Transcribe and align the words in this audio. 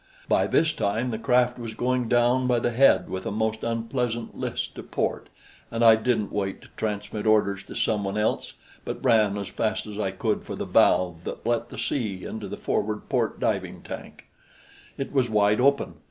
By 0.27 0.47
this 0.47 0.73
time 0.73 1.11
the 1.11 1.19
craft 1.19 1.59
was 1.59 1.75
going 1.75 2.09
down 2.09 2.47
by 2.47 2.57
the 2.57 2.71
head 2.71 3.07
with 3.07 3.27
a 3.27 3.31
most 3.31 3.63
unpleasant 3.63 4.35
list 4.35 4.73
to 4.73 4.81
port, 4.81 5.29
and 5.69 5.85
I 5.85 5.95
didn't 5.95 6.31
wait 6.31 6.63
to 6.63 6.69
transmit 6.75 7.27
orders 7.27 7.61
to 7.65 7.75
some 7.75 8.03
one 8.03 8.17
else 8.17 8.55
but 8.83 9.05
ran 9.05 9.37
as 9.37 9.47
fast 9.47 9.85
as 9.85 9.99
I 9.99 10.09
could 10.09 10.41
for 10.43 10.55
the 10.55 10.65
valve 10.65 11.23
that 11.25 11.45
let 11.45 11.69
the 11.69 11.77
sea 11.77 12.25
into 12.25 12.47
the 12.47 12.57
forward 12.57 13.09
port 13.09 13.39
diving 13.39 13.83
tank. 13.83 14.25
It 14.97 15.11
was 15.13 15.29
wide 15.29 15.61
open. 15.61 15.93